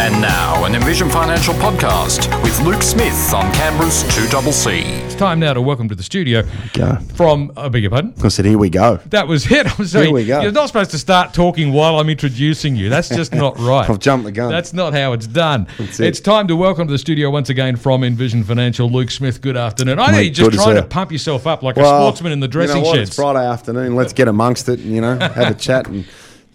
[0.00, 4.82] And now, an Envision Financial podcast with Luke Smith on Canberra's 2CC.
[5.04, 6.94] It's time now to welcome to the studio Go.
[7.16, 8.14] from, I beg your pardon?
[8.22, 9.00] I said, here we go.
[9.06, 9.66] That was it.
[9.66, 10.40] I was saying, Here we go.
[10.40, 12.88] you're not supposed to start talking while I'm introducing you.
[12.88, 13.90] That's just not right.
[13.90, 14.52] I've jumped the gun.
[14.52, 15.66] That's not how it's done.
[15.78, 16.06] That's it.
[16.06, 19.40] It's time to welcome to the studio once again from Envision Financial, Luke Smith.
[19.40, 19.98] Good afternoon.
[19.98, 20.88] I know Mate, you're just good as trying to ever.
[20.88, 22.96] pump yourself up like a sportsman in the dressing you know what?
[22.98, 23.10] sheds.
[23.10, 23.96] It's Friday afternoon.
[23.96, 24.78] Let's get amongst it.
[24.78, 26.06] and, You know, have a chat and li-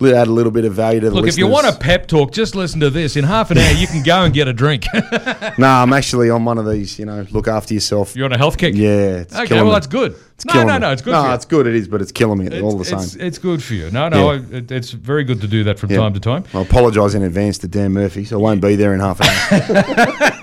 [0.02, 2.32] add a little bit of value to the Look, if you want a pep talk,
[2.32, 3.16] just listen to this.
[3.16, 4.86] In half an hour, you can go and get a drink.
[5.58, 7.00] no, I'm actually on one of these.
[7.00, 8.16] You know, look after yourself.
[8.16, 8.76] You're on a health kick.
[8.76, 9.20] yeah.
[9.22, 9.72] It's Okay, well, me.
[9.72, 10.16] that's good.
[10.36, 11.34] It's no, no, no, it's good No, for you.
[11.36, 11.68] it's good.
[11.68, 13.00] It is, but it's killing me all the It's, same.
[13.00, 13.92] it's, it's good for you.
[13.92, 14.58] No, no, Yeah.
[14.58, 15.98] It, it's very good to do that from Yeah.
[15.98, 16.44] time to time.
[16.54, 19.28] I apologise in advance to Dan Murphy, so I won't be there in half an
[19.28, 20.32] hour.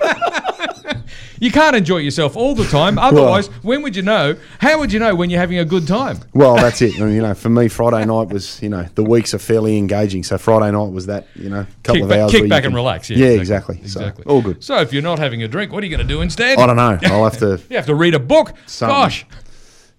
[1.41, 2.99] You can't enjoy yourself all the time.
[2.99, 4.35] Otherwise, when would you know?
[4.59, 6.19] How would you know when you're having a good time?
[6.33, 6.97] well, that's it.
[6.99, 10.21] And, you know, for me, Friday night was, you know, the weeks are fairly engaging.
[10.23, 12.31] So Friday night was that, you know, couple Kick of back, hours.
[12.31, 13.09] kick back can- and relax.
[13.09, 13.77] Yeah, Yeah, exactly.
[13.79, 14.23] Exactly.
[14.23, 14.63] So, all good.
[14.63, 16.59] So if you're not having a drink, what are you going to do instead?
[16.59, 16.99] I don't know.
[17.05, 18.53] I'll have to You have to read a book.
[18.67, 18.95] Something.
[18.95, 19.25] Gosh.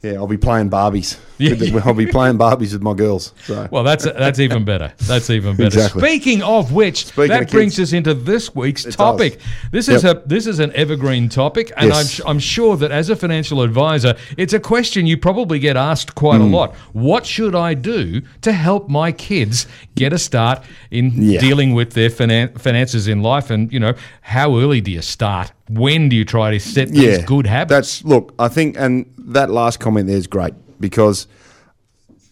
[0.03, 1.17] Yeah, I'll be playing Barbies.
[1.39, 1.81] Yeah.
[1.85, 3.33] I'll be playing Barbies with my girls.
[3.45, 4.93] So Well, that's that's even better.
[5.07, 5.67] That's even better.
[5.67, 6.01] Exactly.
[6.01, 7.53] Speaking of which, Speaking that of kids.
[7.53, 9.39] brings us into this week's topic.
[9.39, 9.47] does.
[9.71, 10.25] This is Yep.
[10.25, 12.21] a this is an evergreen topic, and Yes.
[12.21, 16.15] I'm I'm sure that as a financial advisor, it's a question you probably get asked
[16.17, 16.53] quite Hmm.
[16.53, 16.75] a lot.
[16.93, 21.41] What should I do to help my kids get a start in Yeah.
[21.41, 23.51] dealing with their finan- finances in life?
[23.51, 25.53] And you know, how early do you start?
[25.73, 27.71] When do you try to set these good habits?
[27.71, 28.35] That's look.
[28.39, 31.27] I think, and that last comment there is great because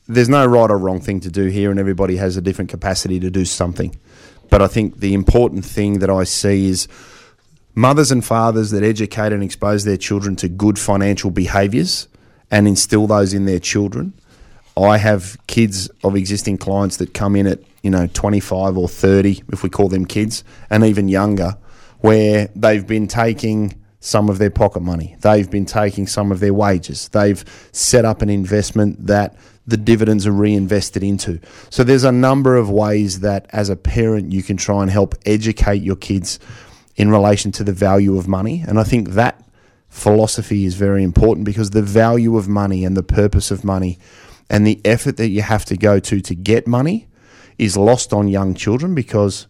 [0.09, 3.19] there's no right or wrong thing to do here, and everybody has a different capacity
[3.21, 3.99] to do something.
[4.51, 6.89] But I think the important thing that I see is
[7.75, 12.09] mothers and fathers that educate and expose their children to good financial behaviours
[12.51, 14.13] and instill those in their children.
[14.77, 19.45] I have kids of existing clients that come in at you know 25 or 30,
[19.53, 21.57] if we call them kids, and even younger,
[22.01, 26.55] where they've been taking some of their pocket money, they've been taking some of their
[26.55, 31.39] wages, they've set up an investment that the dividends are reinvested into.
[31.69, 35.15] So there's a number of ways that, as a parent, you can try and help
[35.27, 36.41] educate your kids
[36.97, 39.45] in relation to the value of money, and I think that
[39.91, 43.99] philosophy is very important because the value of money and the purpose of money
[44.49, 47.09] and the effort that you have to go to to get money
[47.59, 49.47] is lost on young children because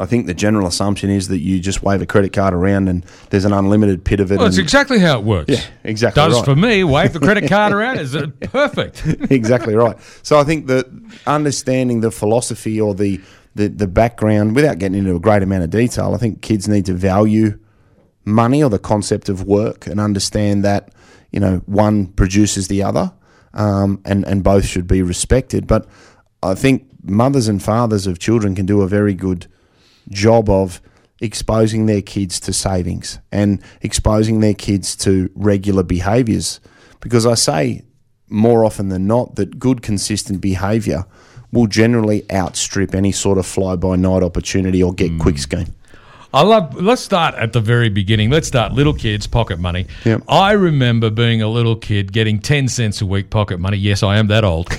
[0.00, 3.04] I think the general assumption is that you just wave a credit card around and
[3.30, 4.38] there's an unlimited pit of it.
[4.38, 5.50] well, it's exactly how it works.
[5.50, 6.22] yeah, exactly.
[6.22, 6.44] Does right.
[6.44, 6.82] for me.
[6.82, 9.06] Wave the credit card around is it perfect.
[9.30, 9.96] exactly right.
[10.22, 10.86] So I think that
[11.26, 13.20] understanding the philosophy or the,
[13.54, 16.86] the the background, without getting into a great amount of detail, I think kids need
[16.86, 17.58] to value
[18.24, 20.92] money or the concept of work and understand that
[21.32, 23.12] you know one produces the other,
[23.52, 25.66] um, and and both should be respected.
[25.66, 25.86] But
[26.42, 29.48] I think mothers and fathers of children can do a very good
[30.08, 30.80] job of
[31.20, 36.60] exposing their kids to savings and exposing their kids to regular behaviours.
[37.00, 37.84] Because I say
[38.28, 41.04] more often than not that good, consistent behaviour
[41.52, 45.40] will generally outstrip any sort of fly by night opportunity or get quick hmm.
[45.40, 45.74] scheme.
[46.34, 46.74] I love.
[46.74, 48.30] Let's start at the very beginning.
[48.30, 49.86] Let's start little kids pocket money.
[50.06, 50.22] Yep.
[50.28, 53.76] I remember being a little kid getting ten cents a week pocket money.
[53.76, 54.68] Yes, I am that old.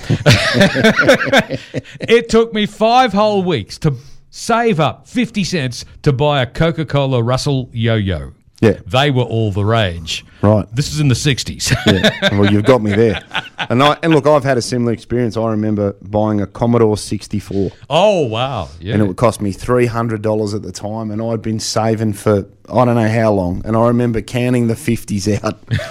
[2.00, 3.94] it took me five whole weeks to
[4.34, 8.32] save up fifty cents to buy a Coca Cola Russell Yo-Yo.
[8.60, 8.80] Yeah.
[8.86, 10.24] They were all the rage.
[10.42, 10.66] Right.
[10.74, 11.72] This is in the sixties.
[11.86, 12.10] Yeah.
[12.32, 13.22] well, you've got me there.
[13.58, 15.36] And I, and look, I've had a similar experience.
[15.36, 18.68] I remember buying a Commodore 64 oh wow!
[18.80, 18.94] Yeah.
[18.94, 22.14] and it would cost me three hundred dollars at the time, and I'd been saving
[22.14, 23.62] for I don't know how long.
[23.64, 25.60] And I remember counting the fifties out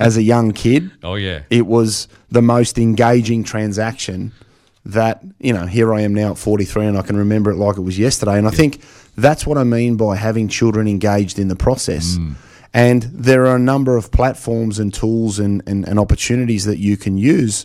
[0.00, 0.90] as a young kid.
[1.02, 1.42] oh yeah.
[1.50, 4.32] It was the most engaging transaction
[4.86, 5.66] that you know.
[5.66, 7.98] Here I am now at forty three, and I can remember it like it was
[7.98, 8.38] yesterday.
[8.38, 8.80] And I think
[9.16, 12.16] that's what I mean by having children engaged in the process.
[12.16, 12.34] Mm.
[12.74, 16.98] And there are a number of platforms and tools and, and, and opportunities that you
[16.98, 17.64] can use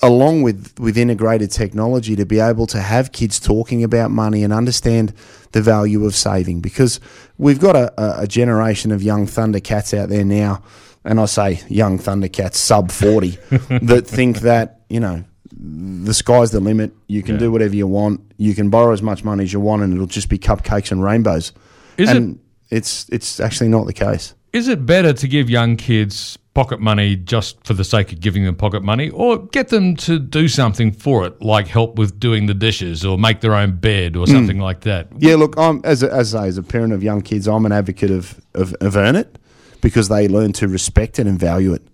[0.00, 4.52] along with with integrated technology to be able to have kids talking about money and
[4.52, 5.12] understand
[5.52, 7.00] the value of saving because
[7.36, 10.62] we've got a, a- a generation of young thundercats out there now
[11.04, 13.30] and I say young thundercats sub 40
[13.82, 17.40] that think that you know the sky's the limit you can Yeah.
[17.40, 20.06] do whatever you want you can borrow as much money as you want and it'll
[20.06, 21.52] just be cupcakes and rainbows
[21.96, 22.38] Is it- and
[22.70, 27.14] it's it's actually not the case Is it better to give young kids pocket money
[27.14, 30.90] just for the sake of giving them pocket money, or get them to do something
[30.90, 34.58] for it, like help with doing the dishes or make their own bed or something
[34.58, 35.06] like that?
[35.18, 37.70] Yeah, look, I'm as a, as I as a parent of young kids, I'm an
[37.70, 39.38] advocate of, of, of earn it
[39.80, 41.86] because they learn to respect it and value it.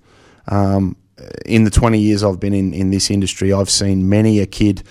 [0.48, 0.96] Um,
[1.46, 4.82] in the 20 years I've been in, in this industry, I've seen many a kid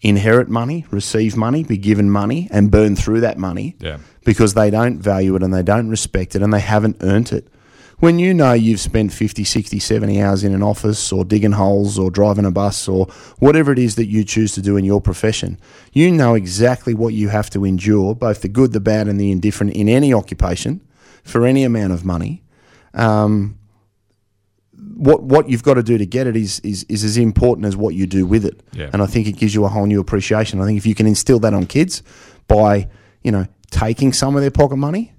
[0.00, 3.98] inherit money, receive money, be given money, and burn through that money Yeah.
[4.24, 7.48] because they don't value it and they don't respect it and they haven't earned it.
[8.00, 12.00] When you know you've spent 50, 60, 70 hours in an office or digging holes
[12.00, 13.06] or driving a bus or
[13.38, 15.56] whatever it is that you choose to do in your profession,
[15.92, 19.30] you know exactly what you have to endure, both the good, the bad, and the
[19.30, 20.80] indifferent in any occupation
[21.22, 22.42] for any amount of money.
[22.92, 23.56] Um,
[25.02, 27.76] what what you've got to do to get it is, is is as important as
[27.76, 28.62] what you do with it.
[28.72, 28.90] Yeah.
[28.92, 30.60] And I think it gives you a whole new appreciation.
[30.60, 32.02] I think if you can instill that on kids
[32.46, 32.88] by,
[33.22, 35.12] you know, taking some of their pocket money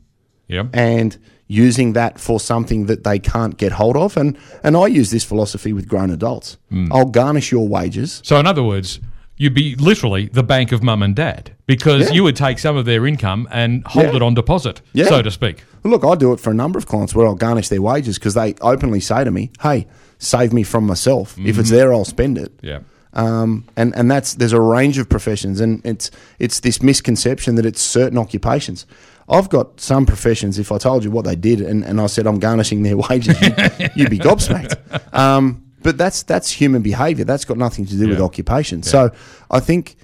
[0.48, 0.66] Yeah.
[0.74, 4.16] and using that for something that they can't get hold of.
[4.18, 6.58] And and I use this philosophy with grown adults.
[6.70, 6.88] Hmm.
[6.92, 8.22] I'll garnish your wages.
[8.24, 9.00] So, in other words,
[9.38, 12.14] you'd be literally the bank of mum and dad because Yeah.
[12.16, 14.16] you would take some of their income and hold Yeah.
[14.18, 15.10] it on deposit, Yeah.
[15.10, 15.64] so to speak.
[15.84, 18.18] Well, look, I do it for a number of clients where I'll garnish their wages
[18.18, 19.86] because they openly say to me, "Hey,
[20.18, 21.36] save me from myself.
[21.38, 22.80] If it's there, I'll spend it." Yeah.
[23.16, 26.10] Um, and and that's there's a range of professions, and it's
[26.40, 28.86] it's this misconception that it's certain occupations.
[29.30, 30.58] I've got some professions.
[30.58, 33.40] If I told you what they did, and, and I said I'm garnishing their wages,
[33.42, 35.14] you'd, you'd be gobsmacked.
[35.14, 37.24] Um, but that's that's human behaviour.
[37.26, 38.26] That's got nothing to do with Yeah.
[38.26, 38.84] occupation.
[38.84, 39.12] So
[39.52, 39.96] I think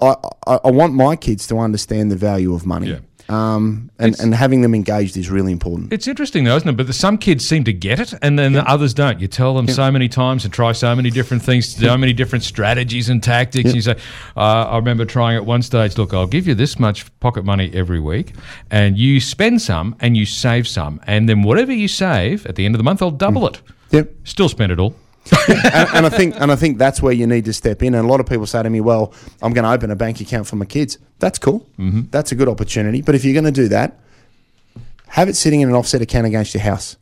[0.00, 0.16] I,
[0.46, 2.88] I, I want my kids to understand the value of money.
[2.90, 2.98] Yeah.
[3.28, 5.92] Um, and, and having them engaged is really important.
[5.92, 6.76] It's interesting, though, isn't it?
[6.76, 9.20] But the, some kids seem to get it, and then the others don't.
[9.20, 12.44] You tell them so many times and try so many different things, so many different
[12.44, 13.66] strategies and tactics.
[13.66, 13.96] And you say,
[14.36, 17.70] uh, I remember trying at one stage, look, I'll give you this much pocket money
[17.72, 18.34] every week,
[18.70, 21.00] and you spend some and you save some.
[21.06, 23.60] And then whatever you save at the end of the month, I'll double it.
[23.92, 24.10] Yep.
[24.24, 24.94] Still spend it all.
[25.48, 27.94] and, and I think and I think that's where you need to step in.
[27.94, 30.20] And a lot of people say to me, "Well, I'm going to open a bank
[30.20, 31.68] account for my kids." That's cool.
[31.78, 32.02] Mm-hmm.
[32.10, 33.02] That's a good opportunity.
[33.02, 34.00] But if you're going to do that,
[35.06, 36.96] have it sitting in an offset account against your house.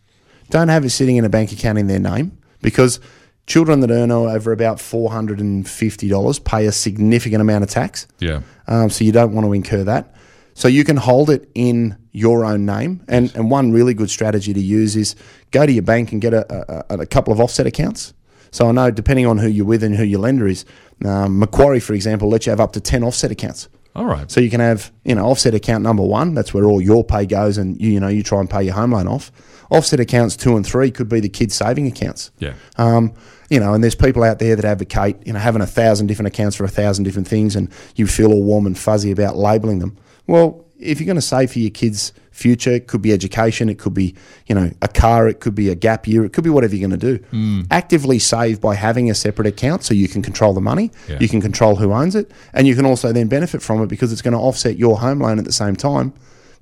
[0.51, 3.01] Don't have it sitting in a bank account in their name because
[3.47, 7.71] children that earn over about four hundred and fifty dollars pay a significant amount of
[7.71, 8.07] tax.
[8.19, 8.43] Yeah.
[8.67, 10.15] Um, so you don't want to incur that.
[10.61, 13.03] So you can hold it in your own name.
[13.09, 15.17] And, and one really good strategy to use is
[15.53, 18.13] go to your bank and get a, a, a couple of offset accounts.
[18.51, 20.67] So I know depending on who you're with and who your lender is,
[21.07, 23.71] um, Macquarie, for example, lets you have up to 10 offset accounts.
[23.97, 24.31] All right.
[24.31, 27.25] So you can have, you know, offset account number one, that's where all your pay
[27.25, 29.33] goes and you, you know, you try and pay your home loan off.
[29.71, 32.33] Offset accounts two and three could be the kids' saving accounts.
[32.39, 32.53] Yeah.
[32.77, 33.15] Um,
[33.49, 36.27] you know, and there's people out there that advocate, you know, having a thousand different
[36.27, 39.79] accounts for a thousand different things and you feel all warm and fuzzy about labeling
[39.79, 39.97] them.
[40.31, 43.81] Well, if you're going to save for your kids' future, it could be education, it
[43.81, 44.15] could be,
[44.47, 46.89] you know, a car, it could be a gap year, it could be whatever you're
[46.89, 47.25] going to do.
[47.33, 47.67] Mm.
[47.73, 51.19] Actively save by having a separate account so you can control the money, Yeah.
[51.19, 54.13] you can control who owns it, and you can also then benefit from it because
[54.13, 56.13] it's going to offset your home loan at the same time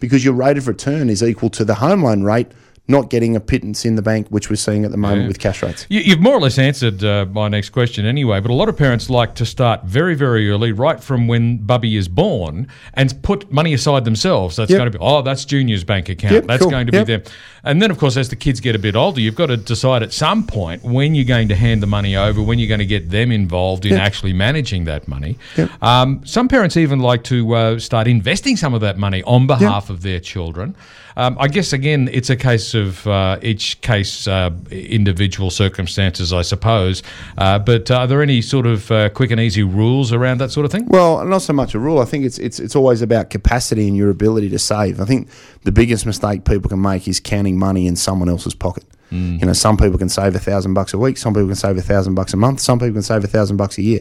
[0.01, 2.49] because your rate of return is equal to the home loan rate,
[2.91, 5.29] not getting a pittance in the bank, which we're seeing at the moment Yeah.
[5.29, 5.87] with cash rates.
[5.91, 8.77] You, you've more or less answered uh, my next question anyway, but a lot of
[8.79, 13.53] parents like to start very, very early, right from when Bubby is born, and put
[13.53, 14.57] money aside themselves.
[14.57, 14.79] That's Yep.
[14.79, 16.33] going to be, oh, that's Junior's bank account.
[16.35, 16.71] Yep, that's cool.
[16.71, 17.07] going to Yep.
[17.07, 17.23] be there.
[17.65, 20.03] And then, of course, as the kids get a bit older, you've got to decide
[20.03, 22.87] at some point when you're going to hand the money over, when you're going to
[22.87, 25.37] get them involved in actually managing that money.
[25.83, 29.91] Um, some parents even like to uh, start investing some of that money on behalf
[29.91, 30.75] of their children.
[31.17, 36.43] Um, I guess again, it's a case of uh, each case, uh, individual circumstances, I
[36.43, 37.03] suppose.
[37.37, 40.65] Uh, but are there any sort of uh, quick and easy rules around that sort
[40.67, 40.87] of thing?
[40.87, 41.99] Well, not so much a rule.
[42.01, 45.01] I think it's it's it's always about capacity and your ability to save.
[45.01, 45.29] I think
[45.65, 48.85] the biggest mistake people can make is counting money in someone else's pocket.
[49.11, 51.17] You know, some people can save a thousand bucks a week.
[51.17, 52.61] Some people can save a thousand bucks a month.
[52.61, 54.01] Some people can save a thousand bucks a year.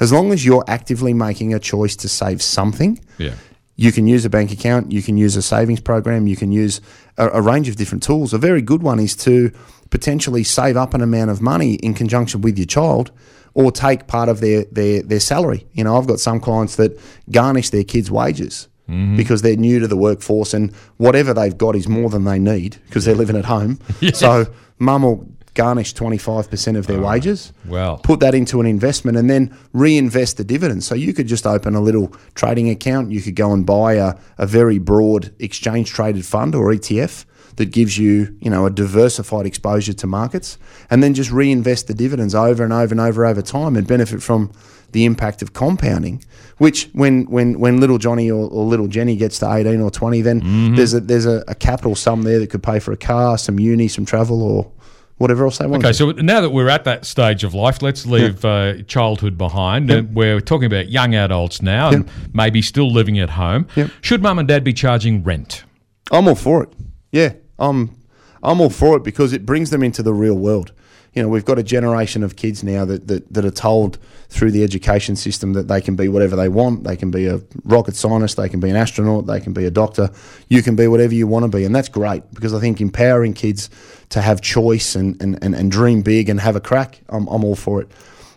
[0.00, 3.34] As long as you're actively making a choice to save something, Yeah.
[3.78, 6.80] You can use a bank account, you can use a savings program, you can use
[7.16, 8.34] a, a range of different tools.
[8.34, 9.52] A very good one is to
[9.90, 13.12] potentially save up an amount of money in conjunction with your child
[13.54, 15.64] or take part of their, their, their salary.
[15.74, 18.68] You know, I've got some clients that garnish their kids' wages.
[18.88, 19.16] Mm-hmm.
[19.16, 22.78] Because they're new to the workforce and whatever they've got is more than they need
[22.86, 23.78] because they're living at home.
[24.14, 24.46] So,
[24.78, 29.52] mum will garnish 25% of their wages Well, put that into an investment and then
[29.72, 30.86] reinvest the dividends.
[30.86, 33.10] So you could just open a little trading account.
[33.10, 37.24] You could go and buy a, a very broad exchange traded fund or ETF
[37.56, 40.58] that gives you, you know, a diversified exposure to markets
[40.90, 44.22] and then just reinvest the dividends over and over and over over time and benefit
[44.22, 44.52] from
[44.92, 46.24] the impact of compounding,
[46.58, 50.22] which when when when little Johnny or, or little Jenny gets to 18 or 20,
[50.22, 50.76] then mm-hmm.
[50.76, 53.58] there's a there's a, a capital sum there that could pay for a car, some
[53.58, 54.70] uni, some travel or
[55.18, 55.84] whatever else they want.
[55.84, 59.90] Okay, so now that we're at that stage of life, let's leave uh, childhood behind.
[59.90, 63.66] And we're talking about young adults now and maybe still living at home.
[63.76, 63.90] Yep.
[64.00, 65.64] Should mum and dad be charging rent?
[66.10, 66.72] I'm all for it.
[67.12, 67.96] Yeah, I'm
[68.42, 70.72] I'm all for it because it brings them into the real world.
[71.12, 73.98] You know, we've got a generation of kids now that, that, that are told
[74.28, 76.84] through the education system that they can be whatever they want.
[76.84, 79.70] They can be a rocket scientist, they can be an astronaut, they can be a
[79.70, 80.10] doctor.
[80.48, 81.64] You can be whatever you want to be.
[81.64, 83.70] And that's great because I think empowering kids
[84.10, 87.44] to have choice and, and, and, and dream big and have a crack, I'm, I'm
[87.44, 87.90] all for it.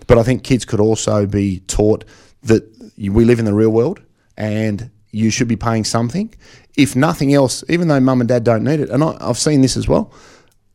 [0.07, 2.05] But I think kids could also be taught
[2.43, 2.63] that
[2.97, 4.01] we live in the real world
[4.37, 6.33] and you should be paying something.
[6.77, 9.61] If nothing else, even though mum and dad don't need it, and I, I've seen
[9.61, 10.13] this as well,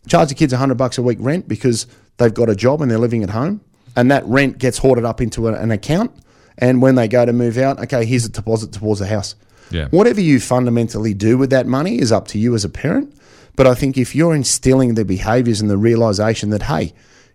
[0.06, 1.86] charge the kids 100 bucks a week rent because
[2.16, 3.60] they've got a job and they're living at home,
[3.94, 6.12] and that rent gets hoarded up into a, an account.
[6.58, 9.34] And when they go to move out, okay, here's a deposit towards the house.
[9.70, 9.88] Yeah.
[9.88, 13.14] Whatever you fundamentally do with that money is up to you as a parent.
[13.56, 16.92] But I think if you're instilling the behaviours and the realization that, hey,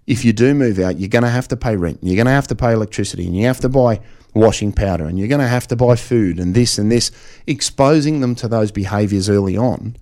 [0.07, 2.31] if you do move out, you're going to have to pay rent, you're going to
[2.31, 3.99] have to pay electricity, and you have to buy
[4.33, 7.11] washing powder, and you're going to have to buy food, and this and this,
[7.47, 9.95] exposing them to those behaviours early on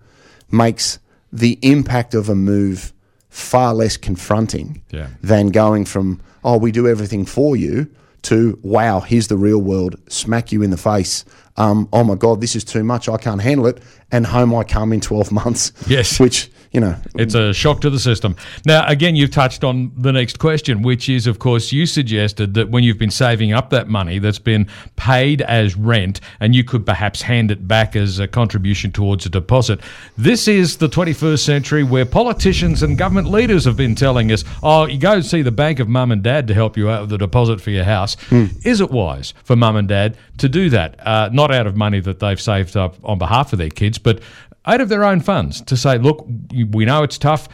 [0.51, 0.99] makes
[1.31, 2.93] the impact of a move
[3.29, 5.07] far less confronting Yeah.
[5.21, 7.87] than going from, oh, we do everything for you
[8.23, 11.23] to, wow, here's the real world, smack you in the face.
[11.57, 13.07] Um, oh my God, this is too much.
[13.07, 13.81] I can't handle it.
[14.11, 15.71] And home I come in 12 months.
[15.87, 16.19] Yes.
[16.19, 18.35] Which, you know, It's a shock to the system.
[18.63, 22.69] Now, again, you've touched on the next question, which is, of course, you suggested that
[22.69, 26.85] when you've been saving up that money that's been paid as rent and you could
[26.85, 29.79] perhaps hand it back as a contribution towards a deposit.
[30.15, 34.85] This is the 21st century where politicians and government leaders have been telling us, oh,
[34.85, 37.17] you go see the bank of mum and dad to help you out with the
[37.17, 38.15] deposit for your house.
[38.63, 40.95] Is it wise for mum and dad to do that?
[41.05, 44.21] Uh, not out of money that they've saved up on behalf of their kids, but
[44.65, 47.47] out of their own funds to say, look, we know it's tough.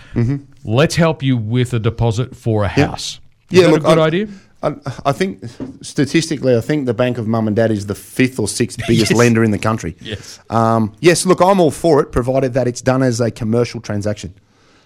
[0.64, 3.20] Let's help you with a deposit for a house.
[3.52, 4.28] Is that a good I, idea?
[4.64, 5.44] I, I think
[5.82, 9.14] statistically, I think the Bank of Mum and Dad is the fifth or sixth biggest
[9.14, 9.96] lender in the country.
[10.02, 10.40] Yes.
[10.50, 14.34] Um, yes, look, I'm all for it, provided that it's done as a commercial transaction.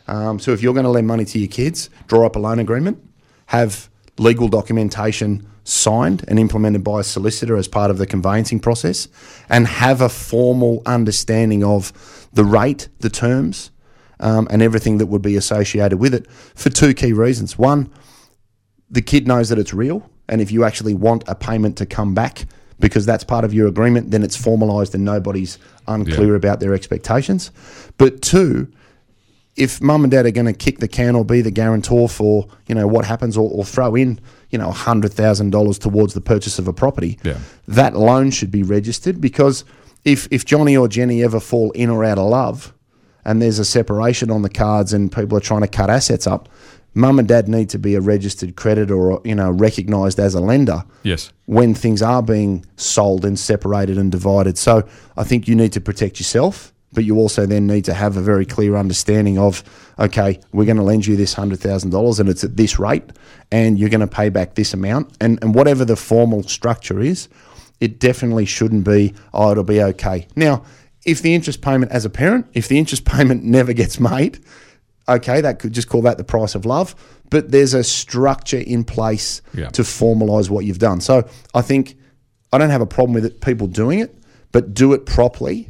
[0.07, 2.59] Um, so if you're going to lend money to your kids, draw up a loan
[2.59, 3.01] agreement,
[3.47, 9.07] have legal documentation signed and implemented by a solicitor as part of the conveyancing process,
[9.49, 13.71] and have a formal understanding of the rate, the terms,
[14.19, 17.57] um, and everything that would be associated with it for two key reasons.
[17.57, 17.89] One,
[18.89, 22.13] the kid knows that it's real, and if you actually want a payment to come
[22.13, 22.45] back
[22.79, 25.57] because that's part of your agreement, then it's formalised and nobody's
[25.88, 26.38] unclear Yeah.
[26.38, 27.51] about their expectations.
[27.97, 28.69] But two,
[29.59, 32.47] if mum and dad are going to kick the can or be the guarantor for
[32.67, 36.21] you know what happens or, or throw in you know hundred thousand dollars towards the
[36.21, 37.37] purchase of a property, Yeah.
[37.67, 39.65] that loan should be registered because
[40.05, 42.73] if if Johnny or Jenny ever fall in or out of love,
[43.25, 46.47] and there's a separation on the cards and people are trying to cut assets up,
[46.93, 50.39] mum and dad need to be a registered creditor or you know recognised as a
[50.39, 51.31] lender Yes.
[51.45, 54.57] when things are being sold and separated and divided.
[54.57, 54.87] So
[55.17, 58.22] I think you need to protect yourself, but you also then need to have a
[58.22, 59.63] very clear understanding of,
[60.00, 63.03] okay, we're going to lend you this hundred thousand dollars and it's at this rate,
[63.51, 67.29] and you're going to pay back this amount, and and whatever the formal structure is,
[67.79, 70.27] it definitely shouldn't be, oh, it'll be okay.
[70.36, 70.63] Now,
[71.05, 74.39] if the interest payment as a parent, if the interest payment never gets made,
[75.08, 76.96] okay, that could just call that the price of love.
[77.29, 79.69] But there's a structure in place Yeah.
[79.69, 81.00] to formalise what you've done.
[81.01, 81.96] So I think
[82.51, 84.15] I don't have a problem with it, people doing it,
[84.51, 85.69] but do it properly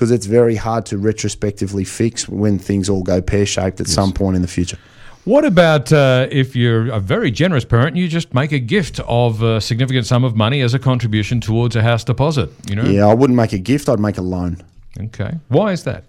[0.00, 4.12] because it's very hard to retrospectively fix when things all go pear shaped at some
[4.14, 4.78] point in the future.
[5.24, 8.98] What about uh, if you're a very generous parent and you just make a gift
[9.00, 12.48] of a significant sum of money as a contribution towards a house deposit?
[12.66, 12.84] You know?
[12.84, 14.64] Yeah, I wouldn't make a gift, I'd make a loan
[14.98, 15.34] Okay.
[15.48, 16.04] Why is that?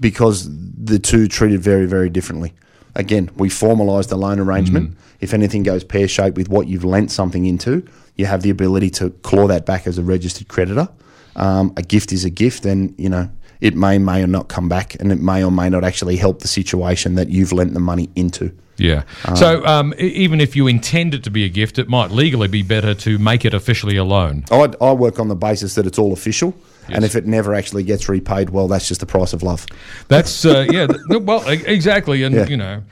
[0.00, 2.52] because the two treated very, very differently.
[2.94, 4.96] Again, we formalise the loan arrangement.
[5.20, 7.86] If anything goes pear shaped with what you've lent something into,
[8.16, 10.88] you have the ability to claw that back as a registered creditor.
[11.36, 13.28] Um, a gift is a gift, and you know
[13.60, 16.40] it may may or not come back, and it may or may not actually help
[16.40, 18.52] the situation that you've lent the money into.
[18.78, 19.04] Yeah.
[19.36, 22.62] so um, even if you intend it to be a gift, it might legally be
[22.62, 24.44] better to make it officially a loan.
[24.50, 26.54] I, I work on the basis that it's all official,
[26.88, 29.66] and if it never actually gets repaid, well, that's just the price of love.
[30.08, 30.88] That's uh, yeah.
[31.18, 32.46] well, exactly, and Yeah.
[32.48, 32.82] you know,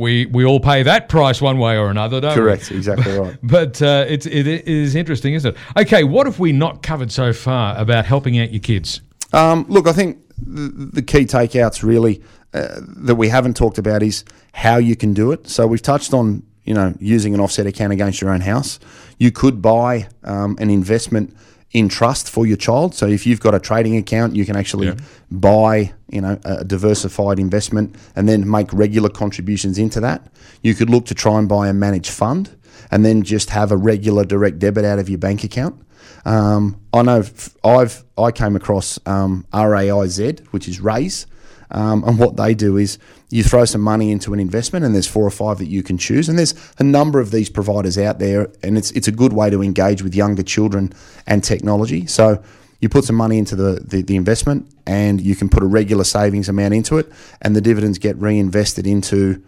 [0.00, 2.34] we we all pay that price one way or another, don't we?
[2.34, 3.38] Correct, exactly right.
[3.42, 5.60] But uh, it's it is interesting, isn't it?
[5.76, 9.02] Okay, what have we not covered so far about helping out your kids?
[9.32, 12.22] Um, look, I think the, the key takeouts really
[12.54, 15.46] uh, that we haven't talked about is how you can do it.
[15.46, 18.80] So we've touched on you know using an offset account against your own house.
[19.18, 21.36] You could buy um, an investment
[21.72, 22.94] in trust for your child.
[22.94, 24.94] So if you've got a trading account, you can actually Yeah.
[25.30, 30.26] buy you know a diversified investment and then make regular contributions into that.
[30.62, 32.50] You could look to try and buy a managed fund
[32.90, 35.76] and then just have a regular direct debit out of your bank account.
[36.24, 37.22] Um, I know
[37.64, 41.26] I've I came across um, RAIZ, which is Raise,
[41.70, 42.98] Um, and what they do is
[43.30, 45.98] you throw some money into an investment, and there's four or five that you can
[45.98, 46.28] choose.
[46.28, 49.50] And there's a number of these providers out there, and it's it's a good way
[49.50, 50.92] to engage with younger children
[51.26, 52.06] and technology.
[52.06, 52.42] So
[52.80, 56.02] you put some money into the, the, the, investment and you can put a regular
[56.02, 57.12] savings amount into it
[57.42, 59.42] and the dividends get reinvested into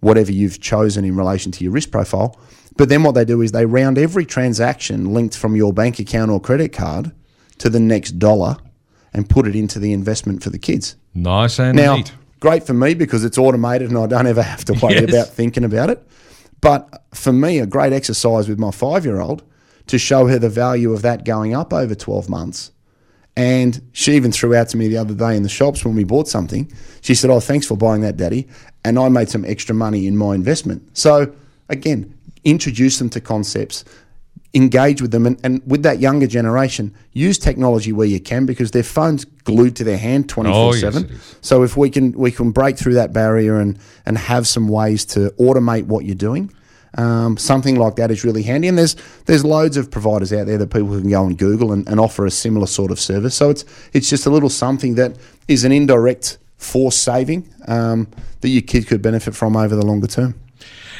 [0.00, 2.38] whatever you've chosen in relation to your risk profile.
[2.76, 6.30] But then what they do is they round every transaction linked from your bank account
[6.30, 7.12] or credit card
[7.58, 8.56] to the next dollar
[9.14, 10.96] and put it into the investment for the kids.
[11.14, 12.12] Nice and now, neat.
[12.40, 15.04] Great for me because it's automated and I don't ever have to worry Yes.
[15.04, 16.06] about thinking about it.
[16.60, 19.42] But for me, a great exercise with my five year old
[19.86, 22.70] to show her the value of that going up over 12 months.
[23.36, 26.04] And she even threw out to me the other day in the shops when we
[26.04, 26.70] bought something.
[27.00, 28.46] She said, Oh, thanks for buying that, Daddy.
[28.84, 30.96] And I made some extra money in my investment.
[30.96, 31.32] So,
[31.68, 33.84] again, introduce them to concepts,
[34.54, 35.26] engage with them.
[35.26, 39.76] And, and with that younger generation, use technology where you can because their phone's glued
[39.76, 41.20] to their hand 24 Oh, yes, 7.
[41.40, 45.04] So if we can we can break through that barrier and and have some ways
[45.06, 46.52] to automate what you're doing,
[46.96, 48.68] um, something like that is really handy.
[48.68, 48.96] And there's
[49.26, 52.24] there's loads of providers out there that people can go and Google and, and offer
[52.24, 53.34] a similar sort of service.
[53.34, 55.16] So it's it's just a little something that
[55.48, 58.08] is an indirect force saving um,
[58.40, 60.34] that your kid could benefit from over the longer term.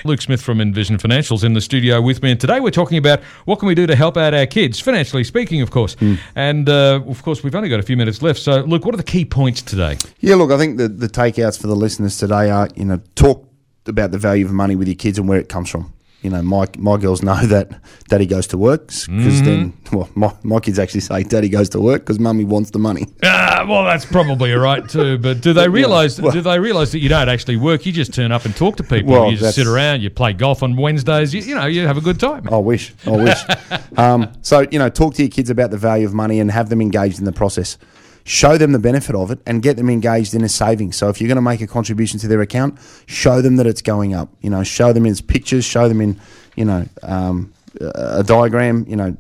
[0.05, 3.23] Luke Smith from Envision Financials in the studio with me, and today we're talking about
[3.47, 5.97] what can we do to help out our kids, financially speaking, of course.
[6.37, 8.41] And uh, of course, we've only got a few minutes left.
[8.41, 9.97] So, Luke, what are the key points today?
[10.21, 13.49] Yeah, look, I think the, the takeouts for the listeners today are, you know, talk
[13.87, 15.94] about the value of money with your kids and where it comes from.
[16.25, 20.35] You know, my my girls know that daddy goes to work because then, well, my,
[20.43, 23.07] my kids actually say daddy goes to work because mummy wants the money.
[23.57, 25.17] Ah, well, that's probably right too.
[25.17, 26.21] But do they realise?
[26.21, 27.87] well- do they realise that you don't actually work?
[27.87, 29.13] You just turn up and talk to people.
[29.13, 30.03] Well, you just sit around.
[30.03, 31.33] You play golf on Wednesdays.
[31.33, 32.49] You, you know, you have a good time.
[32.53, 32.93] I wish.
[33.07, 33.39] I wish.
[33.97, 36.69] um, so, you know, talk to your kids about the value of money and have
[36.69, 37.79] them engaged in the process.
[38.25, 40.97] Show them the benefit of it and get them engaged in a savings.
[40.97, 43.83] So, if you're going to make a contribution to their account, show them that it's
[43.83, 44.31] going up.
[44.41, 46.21] You know, show them in pictures, show them in,
[46.57, 49.17] you know, um, a diagram, you know,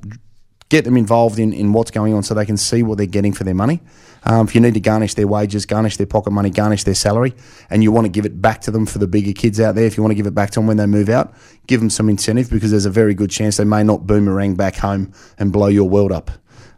[0.69, 3.33] get them involved in, in what's going on so they can see what they're getting
[3.33, 3.81] for their money.
[4.25, 7.35] Um, if you need to garnish their wages, garnish their pocket money, garnish their salary,
[7.69, 9.85] and you want to give it back to them for the bigger kids out there,
[9.85, 11.35] if you want to give it back to them when they move out,
[11.67, 14.77] give them some incentive because there's a very good chance they may not boomerang back
[14.77, 16.31] home and blow your world up.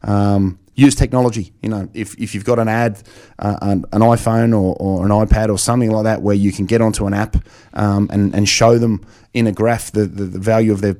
[0.03, 1.53] Um, use technology.
[1.63, 3.03] You know, if, if you've got an ad,
[3.39, 6.67] uh, an, an iPhone or, or an iPad or something like that, where you can
[6.67, 7.37] get onto an app
[7.73, 10.97] um, and, and show them in a graph the, the, the value of their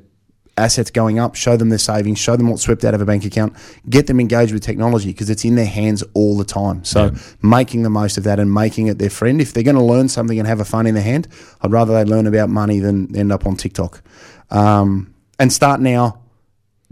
[0.57, 3.23] assets going up, show them their savings, show them what's swept out of a bank
[3.23, 3.53] account,
[3.87, 6.83] get them engaged with technology because it's in their hands all the time.
[6.83, 7.11] So
[7.43, 9.39] making the most of that and making it their friend.
[9.39, 11.27] If they're going to learn something and have a phone in their hand,
[11.61, 14.01] I'd rather they learn about money than end up on TikTok.
[14.49, 16.21] Um, and start now,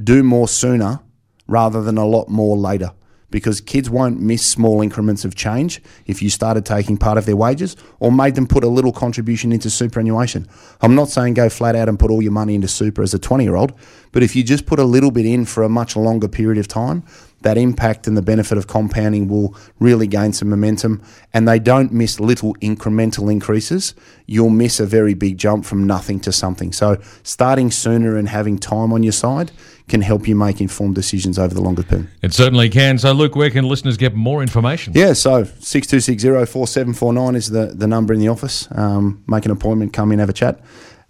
[0.03, 0.99] do more sooner
[1.47, 2.91] rather than a lot more later.
[3.31, 7.35] Because kids won't miss small increments of change if you started taking part of their
[7.35, 10.47] wages or made them put a little contribution into superannuation.
[10.79, 13.19] I'm not saying go flat out and put all your money into super as a
[13.19, 13.73] 20 year old,
[14.11, 16.67] but if you just put a little bit in for a much longer period of
[16.67, 17.03] time,
[17.45, 21.01] that impact and the benefit of compounding will really gain some momentum.
[21.31, 23.93] And they don't miss little incremental increases.
[24.25, 26.73] You'll miss a very big jump from nothing to something.
[26.73, 29.51] So, starting sooner and having time on your side
[29.87, 32.09] can help you make informed decisions over the longer term.
[32.23, 32.97] It certainly can.
[32.97, 34.93] So, Luke, where can listeners get more information?
[34.95, 38.67] Yeah, so 6260-4749 is the, the number in the office.
[38.71, 40.59] Um, make an appointment, come in, have a chat.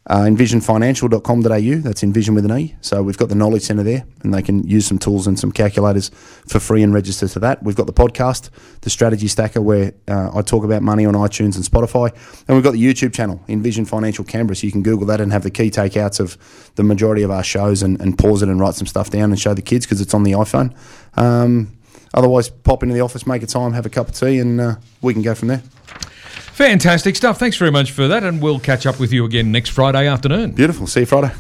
[0.08, 2.76] Uh, envisionfinancial.com.au, that's Envision with an E.
[2.82, 5.52] So we've got the Knowledge Centre there, and they can use some tools and some
[5.52, 6.10] calculators
[6.48, 7.64] for free and register to that.
[7.64, 11.56] We've got the podcast, the Strategy Stacker, where uh, I talk about money on iTunes
[11.56, 12.12] and Spotify.
[12.48, 15.32] And we've got the YouTube channel, Envision Financial Canberra, so you can Google that and
[15.32, 16.38] have the key takeouts of
[16.76, 19.40] the majority of our shows and, and pause it and write some stuff down and
[19.40, 20.76] show the kids because it's on the iPhone.
[21.18, 21.80] Um,
[22.14, 24.76] otherwise, pop into the office, make a time, have a cup of tea, and uh,
[25.02, 25.64] we can go from there.
[26.56, 27.38] Fantastic stuff.
[27.38, 30.52] Thanks very much for that, and we'll catch up with you again next Friday afternoon.
[30.52, 30.88] Beautiful.
[30.88, 31.34] See you Friday.